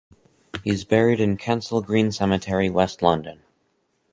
[0.63, 3.43] He is buried in Kensal Green Cemetery, West London.